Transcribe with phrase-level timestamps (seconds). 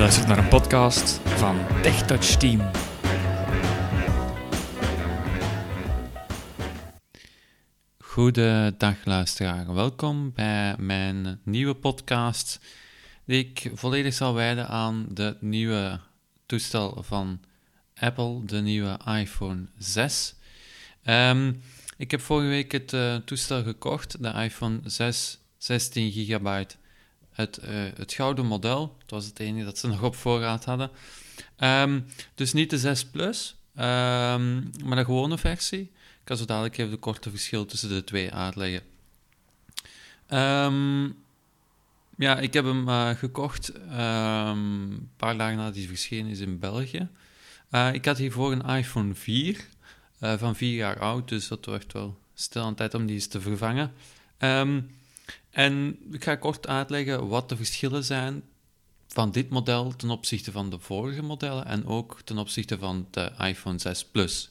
[0.00, 2.70] luistert naar een podcast van TechTouch Team.
[7.98, 12.60] Goedendag luisteraar, welkom bij mijn nieuwe podcast
[13.24, 16.00] die ik volledig zal wijden aan de nieuwe
[16.46, 17.40] toestel van
[17.94, 20.34] Apple, de nieuwe iPhone 6.
[21.02, 21.52] Ehm,
[21.96, 26.76] ik heb vorige week het uh, toestel gekocht, de iPhone 6 16 gigabyte
[27.32, 28.96] het, uh, het gouden model.
[29.00, 30.90] Het was het enige dat ze nog op voorraad hadden.
[31.58, 35.80] Um, dus niet de 6 Plus, um, maar de gewone versie.
[35.80, 38.82] Ik kan zo dadelijk even de korte verschil tussen de twee uitleggen.
[40.28, 41.16] Um,
[42.16, 47.08] ja, ik heb hem uh, gekocht een paar dagen nadat hij verschenen is in België.
[47.70, 49.66] Uh, ik had hiervoor een iPhone 4
[50.20, 53.26] uh, van 4 jaar oud, dus dat wordt wel stil aan tijd om die eens
[53.26, 53.92] te vervangen.
[55.50, 58.42] En ik ga kort uitleggen wat de verschillen zijn
[59.08, 63.32] van dit model ten opzichte van de vorige modellen en ook ten opzichte van de
[63.38, 64.50] iPhone 6 Plus.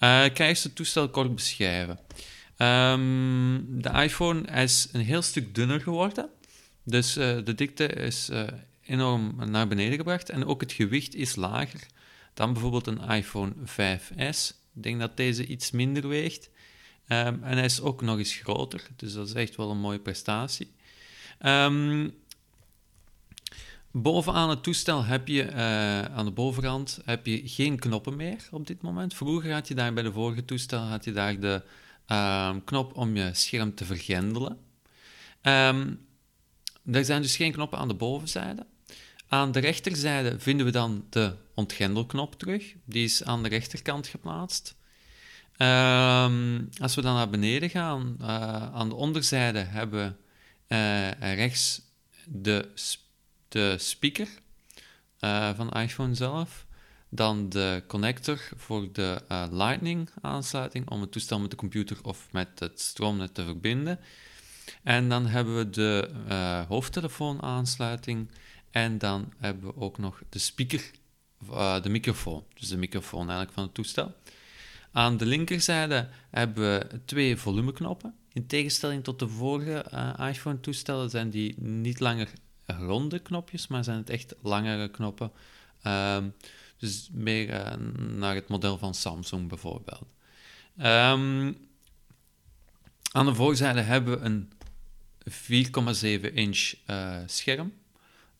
[0.00, 1.98] Uh, ik ga eerst het toestel kort beschrijven.
[2.56, 6.28] Um, de iPhone is een heel stuk dunner geworden,
[6.82, 8.42] dus uh, de dikte is uh,
[8.82, 11.86] enorm naar beneden gebracht en ook het gewicht is lager
[12.34, 14.56] dan bijvoorbeeld een iPhone 5S.
[14.74, 16.50] Ik denk dat deze iets minder weegt.
[17.08, 19.98] Um, en hij is ook nog eens groter, dus dat is echt wel een mooie
[19.98, 20.72] prestatie.
[21.46, 22.14] Um,
[23.90, 28.66] bovenaan het toestel heb je, uh, aan de bovenkant, heb je geen knoppen meer op
[28.66, 29.14] dit moment.
[29.14, 31.62] Vroeger had je daar bij de vorige toestel had je daar de
[32.08, 34.58] uh, knop om je scherm te vergrendelen.
[35.42, 38.66] Er zijn dus geen knoppen aan de bovenzijde.
[39.28, 42.74] Aan de rechterzijde vinden we dan de ontgrendelknop terug.
[42.84, 44.76] Die is aan de rechterkant geplaatst.
[45.60, 48.26] Um, als we dan naar beneden gaan, uh,
[48.74, 50.16] aan de onderzijde hebben
[50.68, 51.82] we uh, rechts
[52.24, 52.68] de,
[53.48, 54.28] de speaker
[55.20, 56.66] uh, van de iPhone zelf.
[57.08, 62.48] Dan de connector voor de Lightning aansluiting om het toestel met de computer of met
[62.58, 63.98] het stroomnet te verbinden.
[64.82, 66.10] En dan hebben we de
[66.68, 68.30] hoofdtelefoon aansluiting.
[68.70, 70.90] En dan hebben we ook nog de speaker,
[71.82, 72.44] de microfoon.
[72.54, 74.14] Dus de microfoon eigenlijk van het toestel.
[74.92, 78.14] Aan de linkerzijde hebben we twee volumeknoppen.
[78.32, 82.28] In tegenstelling tot de vorige uh, iPhone-toestellen zijn die niet langer
[82.66, 85.30] ronde knopjes, maar zijn het echt langere knoppen.
[85.86, 86.34] Um,
[86.76, 87.76] dus meer uh,
[88.16, 90.06] naar het model van Samsung bijvoorbeeld.
[90.78, 91.56] Um,
[93.12, 94.52] aan de voorzijde hebben we een
[96.30, 97.72] 4,7 inch uh, scherm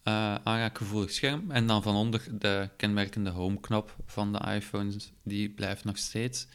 [0.08, 1.50] uh, aanraakgevoelig scherm.
[1.50, 6.46] En dan van onder de kenmerkende home-knop van de iPhones, die blijft nog steeds.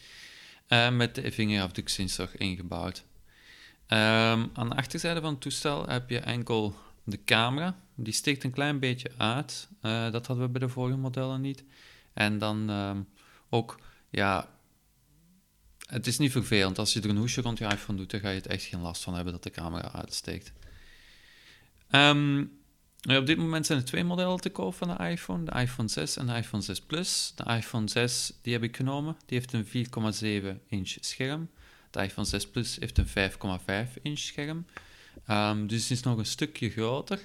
[0.67, 3.03] Uh, met de vingerafdruksensor ingebouwd.
[3.87, 7.75] Um, aan de achterzijde van het toestel heb je enkel de camera.
[7.95, 9.67] Die steekt een klein beetje uit.
[9.81, 11.63] Uh, dat hadden we bij de vorige modellen niet.
[12.13, 13.07] En dan um,
[13.49, 14.49] ook, ja,
[15.85, 16.79] het is niet vervelend.
[16.79, 18.81] Als je er een hoesje rond je iPhone doet, dan ga je het echt geen
[18.81, 20.53] last van hebben dat de camera uitsteekt.
[21.91, 22.62] Um,
[23.09, 25.43] op dit moment zijn er twee modellen te koop van de iPhone.
[25.43, 27.33] De iPhone 6 en de iPhone 6 Plus.
[27.35, 29.17] De iPhone 6 die heb ik genomen.
[29.25, 31.49] Die heeft een 4,7 inch scherm.
[31.91, 34.65] De iPhone 6 Plus heeft een 5,5 inch scherm.
[35.29, 37.19] Um, dus het is nog een stukje groter.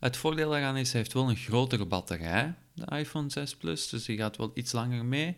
[0.00, 3.88] Het voordeel daaraan is, hij heeft wel een grotere batterij, de iPhone 6 Plus.
[3.88, 5.36] Dus die gaat wel iets langer mee.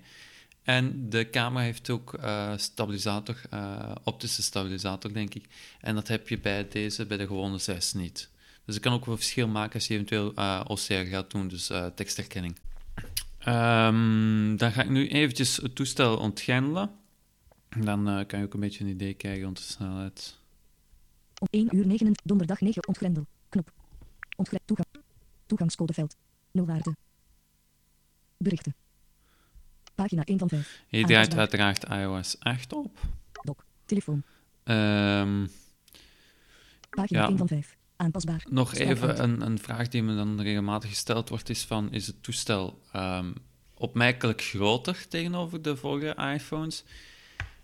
[0.63, 5.45] En de camera heeft ook uh, stabilisator, uh, optische stabilisator, denk ik.
[5.81, 8.29] En dat heb je bij deze, bij de gewone 6 niet.
[8.65, 11.49] Dus het kan ook wel verschil maken als je eventueel uh, eh, OCR gaat doen,
[11.49, 12.59] dus uh, tekstherkenning.
[13.49, 16.91] Um, dan ga ik nu eventjes het toestel ontgrendelen.
[17.79, 20.39] Dan uh, kan je ook een beetje een idee krijgen van de snelheid.
[21.39, 23.27] Om 1 uur 9, donderdag 9, ontgrendel.
[23.49, 23.73] Knop.
[24.37, 24.89] Ontgre toegang.
[25.47, 26.17] Toegangscodeveld.
[26.51, 26.97] Nulwaarde.
[28.37, 28.75] Berichten.
[29.95, 30.83] Pagina 1 van 5.
[30.89, 32.99] Hier draait uiteraard iOS 8 op.
[33.43, 33.57] Doc.
[33.85, 34.23] Telefoon.
[34.65, 35.51] Um,
[36.91, 37.29] Pagina ja.
[37.29, 37.77] 1 van 5.
[37.97, 38.45] Aanpasbaar.
[38.49, 42.23] Nog even een, een vraag die me dan regelmatig gesteld wordt, is van, is het
[42.23, 43.35] toestel um,
[43.75, 46.85] opmerkelijk groter tegenover de vorige iPhones?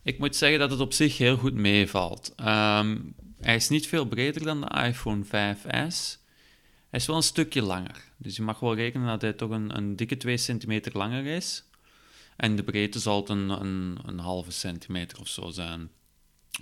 [0.03, 2.35] Ik moet zeggen dat het op zich heel goed meevalt.
[2.41, 6.19] Um, hij is niet veel breder dan de iPhone 5S.
[6.91, 8.05] Hij is wel een stukje langer.
[8.17, 11.65] Dus je mag wel rekenen dat hij toch een, een dikke 2 centimeter langer is.
[12.37, 15.91] En de breedte zal een, een, een halve centimeter of zo zijn.